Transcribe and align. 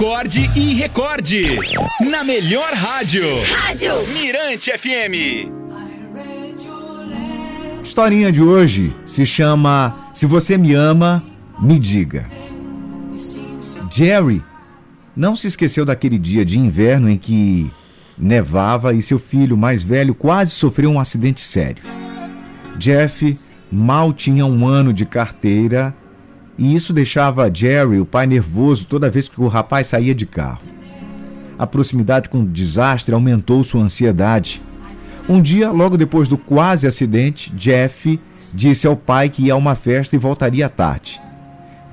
Acorde 0.00 0.50
e 0.56 0.72
recorde. 0.72 1.58
Na 2.10 2.24
melhor 2.24 2.72
rádio. 2.72 3.22
Rádio 3.52 3.92
Mirante 4.14 4.72
FM. 4.72 5.46
Historinha 7.84 8.32
de 8.32 8.40
hoje 8.40 8.96
se 9.04 9.26
chama 9.26 10.10
Se 10.14 10.24
Você 10.24 10.56
Me 10.56 10.72
Ama, 10.72 11.22
Me 11.60 11.78
Diga. 11.78 12.26
Jerry 13.92 14.42
não 15.14 15.36
se 15.36 15.48
esqueceu 15.48 15.84
daquele 15.84 16.18
dia 16.18 16.46
de 16.46 16.58
inverno 16.58 17.10
em 17.10 17.18
que 17.18 17.70
nevava 18.16 18.94
e 18.94 19.02
seu 19.02 19.18
filho 19.18 19.54
mais 19.54 19.82
velho 19.82 20.14
quase 20.14 20.52
sofreu 20.52 20.88
um 20.88 20.98
acidente 20.98 21.42
sério. 21.42 21.82
Jeff 22.78 23.38
mal 23.70 24.14
tinha 24.14 24.46
um 24.46 24.66
ano 24.66 24.94
de 24.94 25.04
carteira 25.04 25.94
e 26.60 26.74
isso 26.74 26.92
deixava 26.92 27.50
Jerry, 27.52 27.98
o 28.00 28.04
pai, 28.04 28.26
nervoso 28.26 28.86
toda 28.86 29.08
vez 29.08 29.30
que 29.30 29.40
o 29.40 29.48
rapaz 29.48 29.86
saía 29.86 30.14
de 30.14 30.26
carro. 30.26 30.60
A 31.58 31.66
proximidade 31.66 32.28
com 32.28 32.42
o 32.42 32.46
desastre 32.46 33.14
aumentou 33.14 33.64
sua 33.64 33.80
ansiedade. 33.80 34.60
Um 35.26 35.40
dia, 35.40 35.70
logo 35.70 35.96
depois 35.96 36.28
do 36.28 36.36
quase 36.36 36.86
acidente, 36.86 37.50
Jeff 37.56 38.20
disse 38.52 38.86
ao 38.86 38.94
pai 38.94 39.30
que 39.30 39.44
ia 39.44 39.54
a 39.54 39.56
uma 39.56 39.74
festa 39.74 40.14
e 40.14 40.18
voltaria 40.18 40.66
à 40.66 40.68
tarde. 40.68 41.18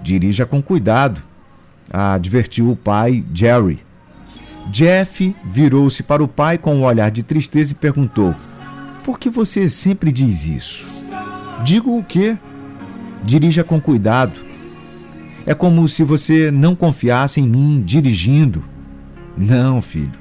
Dirija 0.04 0.46
com 0.46 0.62
cuidado, 0.62 1.22
advertiu 1.90 2.70
o 2.70 2.76
pai, 2.76 3.24
Jerry. 3.34 3.80
Jeff 4.70 5.34
virou-se 5.46 6.04
para 6.04 6.22
o 6.22 6.28
pai 6.28 6.58
com 6.58 6.76
um 6.76 6.84
olhar 6.84 7.10
de 7.10 7.24
tristeza 7.24 7.72
e 7.72 7.76
perguntou: 7.76 8.36
Por 9.02 9.18
que 9.18 9.30
você 9.30 9.70
sempre 9.70 10.12
diz 10.12 10.46
isso? 10.46 11.06
Digo 11.64 11.98
o 11.98 12.04
quê? 12.04 12.38
Dirija 13.24 13.64
com 13.64 13.80
cuidado. 13.80 14.47
É 15.48 15.54
como 15.54 15.88
se 15.88 16.04
você 16.04 16.52
não 16.52 16.76
confiasse 16.76 17.40
em 17.40 17.48
mim 17.48 17.82
dirigindo. 17.82 18.62
Não, 19.38 19.82
filho, 19.82 20.12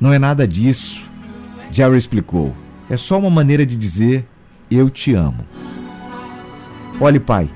não 0.00 0.12
é 0.12 0.18
nada 0.18 0.46
disso. 0.46 1.10
Jerry 1.72 1.98
explicou. 1.98 2.54
É 2.88 2.96
só 2.96 3.18
uma 3.18 3.28
maneira 3.28 3.66
de 3.66 3.76
dizer 3.76 4.24
eu 4.70 4.88
te 4.88 5.12
amo. 5.12 5.44
Olhe, 7.00 7.18
pai, 7.18 7.50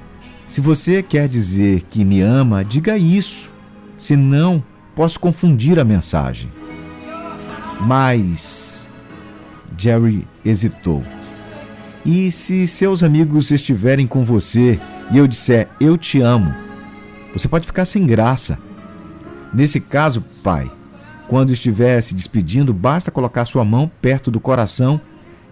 se 0.49 0.61
você 0.61 1.05
quer 1.05 1.29
dizer 1.29 1.83
que 1.89 2.05
me 2.05 2.21
ama, 2.21 2.65
diga 2.65 2.99
isso. 2.99 3.49
Senão, 3.97 4.61
posso 4.93 5.21
confundir 5.21 5.79
a 5.79 5.85
mensagem. 5.85 6.51
Mas. 7.81 8.89
Jerry 9.79 10.27
hesitou. 10.45 11.05
E 12.05 12.29
se 12.33 12.67
seus 12.67 13.05
amigos 13.05 13.53
estiverem 13.53 14.05
com 14.05 14.25
você 14.25 14.81
e 15.13 15.19
eu 15.19 15.29
disser 15.29 15.69
eu 15.81 15.97
te 15.97 16.21
amo, 16.21 16.64
você 17.35 17.49
pode 17.49 17.67
ficar 17.67 17.85
sem 17.85 18.07
graça. 18.07 18.59
Nesse 19.53 19.81
caso, 19.81 20.25
pai, 20.43 20.71
quando 21.29 21.53
estiver 21.53 22.01
se 22.01 22.15
despedindo, 22.15 22.73
basta 22.73 23.11
colocar 23.11 23.45
sua 23.45 23.65
mão 23.65 23.91
perto 24.01 24.31
do 24.31 24.39
coração 24.39 25.01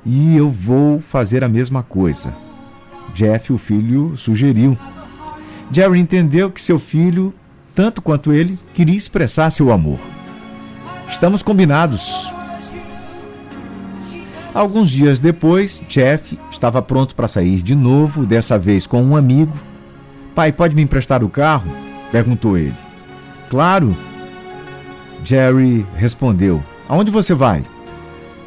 e 0.07 0.37
eu 0.37 0.49
vou 0.49 1.01
fazer 1.01 1.43
a 1.43 1.49
mesma 1.49 1.83
coisa. 1.83 2.33
Jeff, 3.15 3.53
o 3.53 3.59
filho, 3.59 4.17
sugeriu. 4.17 4.79
Jerry 5.73 5.99
entendeu 5.99 6.51
que 6.51 6.63
seu 6.63 6.79
filho, 6.79 7.35
tanto 7.75 8.01
quanto 8.01 8.33
ele, 8.33 8.59
queria 8.75 8.97
expressar 8.97 9.51
seu 9.51 9.73
amor. 9.73 9.99
Estamos 11.09 11.43
combinados. 11.43 12.33
Alguns 14.55 14.91
dias 14.91 15.19
depois, 15.19 15.83
Jeff 15.89 16.39
estava 16.51 16.81
pronto 16.81 17.15
para 17.17 17.27
sair 17.27 17.61
de 17.61 17.75
novo, 17.75 18.25
dessa 18.25 18.59
vez 18.59 18.87
com 18.87 19.03
um 19.03 19.17
amigo 19.17 19.72
Pai, 20.35 20.53
pode 20.53 20.75
me 20.75 20.83
emprestar 20.83 21.23
o 21.23 21.29
carro? 21.29 21.71
perguntou 22.11 22.57
ele. 22.57 22.75
Claro. 23.49 23.97
Jerry 25.25 25.87
respondeu. 25.97 26.63
Aonde 26.89 27.11
você 27.11 27.35
vai? 27.35 27.63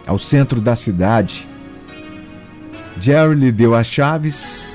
Ao 0.05 0.17
centro 0.17 0.59
da 0.59 0.75
cidade. 0.75 1.47
Jerry 2.99 3.35
lhe 3.35 3.51
deu 3.51 3.75
as 3.75 3.87
chaves. 3.87 4.73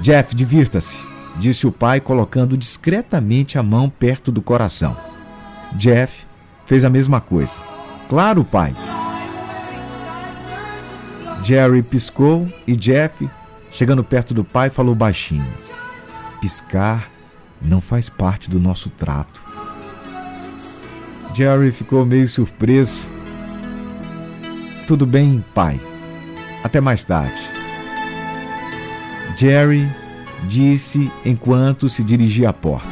Jeff, 0.00 0.34
divirta-se, 0.34 0.98
disse 1.36 1.66
o 1.66 1.72
pai, 1.72 2.00
colocando 2.00 2.56
discretamente 2.56 3.58
a 3.58 3.62
mão 3.62 3.88
perto 3.88 4.32
do 4.32 4.42
coração. 4.42 4.96
Jeff 5.74 6.26
fez 6.66 6.84
a 6.84 6.90
mesma 6.90 7.20
coisa. 7.20 7.60
Claro, 8.08 8.44
pai. 8.44 8.74
Jerry 11.44 11.82
piscou 11.82 12.46
e 12.66 12.76
Jeff 12.76 13.28
Chegando 13.72 14.04
perto 14.04 14.34
do 14.34 14.44
pai, 14.44 14.68
falou 14.68 14.94
baixinho: 14.94 15.52
Piscar 16.40 17.10
não 17.60 17.80
faz 17.80 18.08
parte 18.08 18.50
do 18.50 18.60
nosso 18.60 18.90
trato. 18.90 19.42
Jerry 21.34 21.72
ficou 21.72 22.04
meio 22.04 22.28
surpreso. 22.28 23.00
Tudo 24.86 25.06
bem, 25.06 25.42
pai. 25.54 25.80
Até 26.62 26.80
mais 26.80 27.04
tarde. 27.04 27.40
Jerry 29.36 29.88
disse 30.48 31.10
enquanto 31.24 31.88
se 31.88 32.04
dirigia 32.04 32.50
à 32.50 32.52
porta. 32.52 32.90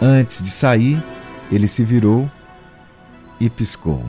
Antes 0.00 0.42
de 0.42 0.50
sair, 0.50 1.02
ele 1.50 1.66
se 1.66 1.82
virou 1.84 2.30
e 3.40 3.48
piscou. 3.48 4.04